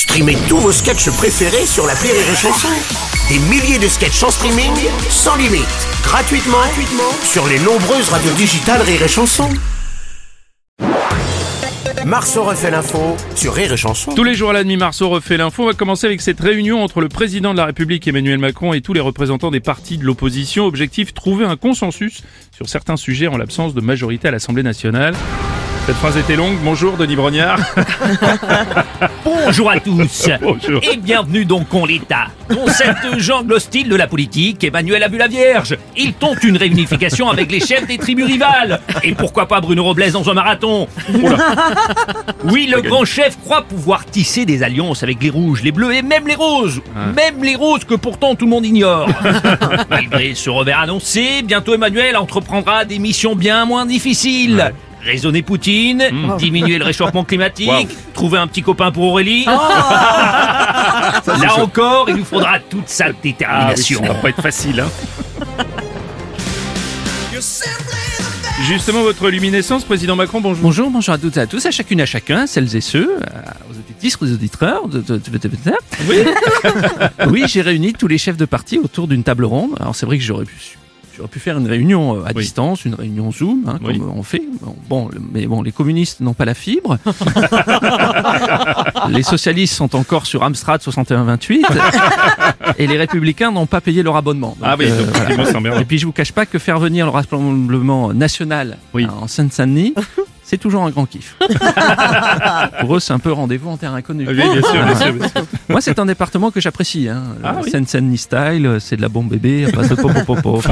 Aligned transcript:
Streamez 0.00 0.38
tous 0.48 0.56
vos 0.56 0.72
sketchs 0.72 1.10
préférés 1.10 1.66
sur 1.66 1.86
la 1.86 1.92
Rire 1.92 2.14
et 2.14 2.34
Chanson. 2.34 2.68
Des 3.28 3.38
milliers 3.50 3.78
de 3.78 3.86
sketchs 3.86 4.22
en 4.22 4.30
streaming, 4.30 4.72
sans 5.10 5.36
limite, 5.36 5.66
gratuitement, 6.02 6.56
gratuitement 6.56 7.12
sur 7.22 7.46
les 7.46 7.58
nombreuses 7.58 8.08
radios 8.08 8.32
digitales 8.32 8.80
Rire 8.80 9.02
et 9.02 9.08
Chanson. 9.08 9.50
Marceau 12.06 12.44
refait 12.44 12.70
l'info 12.70 13.14
sur 13.36 13.52
Rire 13.52 13.74
et 13.74 13.76
Chanson. 13.76 14.14
Tous 14.14 14.24
les 14.24 14.34
jours 14.34 14.48
à 14.48 14.52
la 14.54 14.62
demi-Marceau 14.64 15.10
refait 15.10 15.36
l'info. 15.36 15.64
On 15.64 15.66
va 15.66 15.74
commencer 15.74 16.06
avec 16.06 16.22
cette 16.22 16.40
réunion 16.40 16.82
entre 16.82 17.02
le 17.02 17.10
président 17.10 17.52
de 17.52 17.58
la 17.58 17.66
République 17.66 18.08
Emmanuel 18.08 18.38
Macron 18.38 18.72
et 18.72 18.80
tous 18.80 18.94
les 18.94 19.00
représentants 19.00 19.50
des 19.50 19.60
partis 19.60 19.98
de 19.98 20.04
l'opposition. 20.04 20.64
Objectif 20.64 21.12
trouver 21.12 21.44
un 21.44 21.56
consensus 21.56 22.22
sur 22.52 22.70
certains 22.70 22.96
sujets 22.96 23.26
en 23.26 23.36
l'absence 23.36 23.74
de 23.74 23.82
majorité 23.82 24.28
à 24.28 24.30
l'Assemblée 24.30 24.62
nationale. 24.62 25.14
Cette 25.90 25.98
phrase 25.98 26.18
était 26.18 26.36
longue. 26.36 26.56
Bonjour 26.62 26.96
Denis 26.96 27.16
Brognard. 27.16 27.58
Bonjour 29.24 29.72
à 29.72 29.80
tous 29.80 30.28
Bonjour. 30.40 30.80
et 30.84 30.96
bienvenue 30.96 31.44
donc 31.44 31.74
en 31.74 31.84
l'État. 31.84 32.28
Dans 32.48 32.68
cette 32.68 33.18
jungle 33.18 33.54
hostile 33.54 33.88
de 33.88 33.96
la 33.96 34.06
politique, 34.06 34.62
Emmanuel 34.62 35.02
a 35.02 35.08
vu 35.08 35.18
la 35.18 35.26
Vierge. 35.26 35.76
Il 35.96 36.12
tente 36.12 36.44
une 36.44 36.56
réunification 36.56 37.28
avec 37.28 37.50
les 37.50 37.58
chefs 37.58 37.88
des 37.88 37.98
tribus 37.98 38.24
rivales. 38.26 38.80
Et 39.02 39.16
pourquoi 39.16 39.48
pas 39.48 39.60
Bruno 39.60 39.82
Robles 39.82 40.12
dans 40.12 40.30
un 40.30 40.34
marathon? 40.34 40.86
Oui, 42.44 42.70
le 42.72 42.80
grand 42.80 43.04
chef 43.04 43.38
croit 43.44 43.62
pouvoir 43.62 44.06
tisser 44.06 44.46
des 44.46 44.62
alliances 44.62 45.02
avec 45.02 45.22
les 45.22 45.28
rouges, 45.28 45.62
les 45.62 45.72
bleus 45.72 45.94
et 45.94 46.02
même 46.02 46.26
les 46.26 46.34
roses. 46.34 46.80
Même 47.14 47.42
les 47.42 47.54
roses 47.54 47.84
que 47.84 47.94
pourtant 47.94 48.34
tout 48.34 48.46
le 48.46 48.50
monde 48.50 48.64
ignore. 48.64 49.08
Malgré 49.90 50.34
ce 50.34 50.48
revers 50.50 50.78
annoncé, 50.80 51.42
bientôt 51.42 51.74
Emmanuel 51.74 52.16
entreprendra 52.16 52.84
des 52.84 52.98
missions 52.98 53.34
bien 53.34 53.66
moins 53.66 53.86
difficiles. 53.86 54.72
Raisonner 55.04 55.42
Poutine, 55.42 56.04
diminuer 56.38 56.78
le 56.78 56.84
réchauffement 56.84 57.24
climatique, 57.24 57.68
Wow. 57.68 57.86
trouver 58.14 58.38
un 58.38 58.46
petit 58.46 58.62
copain 58.62 58.90
pour 58.92 59.04
Aurélie. 59.04 59.44
Là 61.26 61.54
encore, 61.58 62.06
il 62.08 62.16
nous 62.16 62.24
faudra 62.24 62.58
toute 62.58 62.88
sa 62.88 63.06
Ah 63.06 63.10
oui, 63.10 63.16
détermination. 63.22 64.00
ça 64.02 64.08
va 64.12 64.14
pas 64.14 64.28
être 64.28 64.42
facile. 64.42 64.80
Hein. 64.80 64.88
Justement, 68.66 69.02
votre 69.02 69.30
luminescence, 69.30 69.84
président 69.84 70.16
Macron, 70.16 70.40
bonjour. 70.40 70.62
Bonjour, 70.62 70.90
bonjour 70.90 71.14
à 71.14 71.18
toutes 71.18 71.36
et 71.38 71.40
à 71.40 71.46
tous, 71.46 71.64
à 71.64 71.70
chacune, 71.70 72.00
à 72.02 72.06
chacun, 72.06 72.46
celles 72.46 72.76
et 72.76 72.82
ceux, 72.82 73.16
à- 73.24 73.54
aux 73.70 73.74
auditrices, 73.78 74.18
aux 74.20 74.30
auditeurs. 74.30 74.86
de- 74.86 75.00
de- 75.00 75.16
de- 75.16 75.38
de- 75.38 75.48
de- 75.48 75.56
Oui. 76.08 76.16
Oui, 77.30 77.44
j'ai 77.46 77.62
réuni 77.62 77.94
tous 77.94 78.06
les 78.06 78.18
chefs 78.18 78.36
de 78.36 78.44
parti 78.44 78.78
autour 78.78 79.08
d'une 79.08 79.24
table 79.24 79.44
ronde. 79.46 79.70
Alors 79.80 79.96
c'est 79.96 80.04
vrai 80.06 80.18
que 80.18 80.24
j'aurais 80.24 80.44
pu, 80.44 80.54
j'aurais 81.20 81.28
pu 81.30 81.38
faire 81.38 81.58
une 81.58 81.66
réunion 81.66 82.16
euh, 82.16 82.24
à 82.24 82.30
Oui. 82.34 82.42
distance, 82.42 82.84
une 82.86 82.94
réunion 82.94 83.30
Zoom, 83.30 83.64
hein, 83.68 83.78
Oui. 83.84 83.98
comme 83.98 84.10
on 84.16 84.22
fait. 84.22 84.42
Bon, 84.88 85.10
mais 85.32 85.46
bon, 85.46 85.60
les 85.62 85.70
communistes 85.72 86.20
n'ont 86.20 86.32
pas 86.32 86.46
la 86.46 86.54
fibre. 86.54 86.96
les 89.10 89.22
socialistes 89.22 89.74
sont 89.74 89.94
encore 89.96 90.24
sur 90.26 90.42
Amstrad 90.42 90.80
6128 90.80 91.66
et 92.78 92.86
les 92.86 92.96
républicains 92.96 93.52
n'ont 93.52 93.66
pas 93.66 93.80
payé 93.82 94.02
leur 94.02 94.16
abonnement. 94.16 94.56
Ah 94.62 94.76
oui, 94.78 94.86
euh, 94.88 95.52
donc 95.52 95.80
et 95.80 95.84
puis 95.84 95.98
je 95.98 96.06
vous 96.06 96.12
cache 96.12 96.32
pas 96.32 96.46
que 96.46 96.58
faire 96.58 96.78
venir 96.78 97.04
le 97.06 97.12
rassemblement 97.12 98.12
national 98.14 98.78
Oui. 98.94 99.04
hein, 99.04 99.12
en 99.20 99.28
Seine-Saint-Denis, 99.28 99.94
c'est 100.50 100.58
toujours 100.58 100.82
un 100.82 100.90
grand 100.90 101.06
kiff. 101.06 101.36
Pour 102.80 102.96
eux, 102.96 103.00
c'est 103.00 103.12
un 103.12 103.20
peu 103.20 103.30
rendez-vous 103.30 103.70
en 103.70 103.76
terre 103.76 103.94
inconnue. 103.94 104.26
Oui, 104.26 104.34
bien 104.34 104.52
sûr, 104.62 104.84
bien 104.84 104.94
sûr, 104.96 105.12
bien 105.12 105.28
sûr. 105.28 105.42
Moi, 105.68 105.80
c'est 105.80 105.96
un 106.00 106.06
département 106.06 106.50
que 106.50 106.60
j'apprécie. 106.60 107.08
Hein. 107.08 107.22
Ah 107.44 107.50
Euh, 107.56 107.60
oui. 107.62 107.70
Seine-Saint-Denis 107.70 108.18
style, 108.18 108.66
euh, 108.66 108.78
c'est 108.80 108.96
de 108.96 109.02
la 109.02 109.08
bombe 109.08 109.28
bébé, 109.28 109.66
à 109.66 109.70
base 109.76 109.88
de 109.90 109.94
popopopo. 109.94 110.60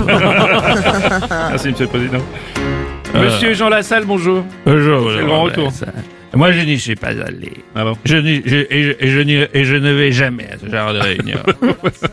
Merci, 1.51 1.69
monsieur 1.71 1.85
le 1.85 1.87
président. 1.91 2.19
Monsieur 3.15 3.55
Jean 3.55 3.69
Lassalle, 3.69 4.05
bonjour. 4.05 4.43
Bonjour, 4.67 5.11
C'est 5.13 5.19
le 5.21 5.27
grand 5.27 5.43
retour. 5.43 5.73
Moi, 6.35 6.53
je 6.53 6.61
n'y 6.61 6.79
suis 6.79 6.95
pas 6.97 7.09
allé. 7.09 7.53
Ah 7.75 7.85
bon 7.85 7.97
Je 8.05 8.17
n'y- 8.17 8.43
je- 8.45 8.67
et, 8.71 8.83
je, 8.83 8.91
et 9.01 9.07
je 9.09 9.21
n'y- 9.21 9.47
et 9.55 9.65
je 9.65 9.77
ne 9.77 9.93
vais 9.93 10.13
jamais 10.13 10.47
à 10.53 10.59
ce 10.59 10.71
genre 10.71 10.93
de 10.93 10.99
réunion. 10.99 11.39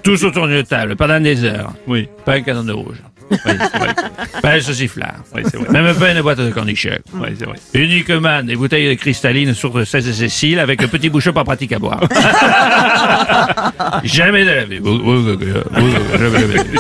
Tous 0.03 0.23
autour 0.23 0.47
d'une 0.47 0.63
table, 0.63 0.95
pendant 0.95 1.19
des 1.19 1.44
heures. 1.44 1.73
Oui, 1.88 2.07
Pas 2.23 2.35
un 2.35 2.41
canon 2.41 2.63
de 2.63 2.72
rouge. 2.72 3.02
Oui 3.31 3.37
c'est 3.43 3.77
vrai. 3.77 3.95
Pas 4.41 4.51
un 4.53 4.59
sauciflard. 4.59 5.16
Oui, 5.33 5.41
c'est 5.50 5.57
vrai. 5.57 5.69
Même 5.72 5.95
pas 5.95 6.11
une 6.11 6.22
boîte 6.22 6.39
de 6.39 6.51
cornichons. 6.51 6.89
Oui, 7.13 7.29
c'est 7.38 7.45
vrai. 7.45 7.57
Uniquement 7.73 8.44
des 8.44 8.55
bouteilles 8.55 8.89
de 8.89 8.94
cristalline 8.94 9.53
sur 9.53 9.85
16 9.85 10.07
et 10.07 10.13
Cécile 10.13 10.59
avec 10.59 10.81
un 10.83 10.88
petit 10.88 11.09
bouchon 11.09 11.33
pas 11.33 11.44
pratique 11.44 11.72
à 11.73 11.79
boire. 11.79 12.01
jamais 14.03 14.45
de 14.45 14.51
la 14.51 14.66
vie. 14.66 14.79
Jamais 16.17 16.39
de 16.47 16.53
la 16.53 16.63
vie. 16.63 16.79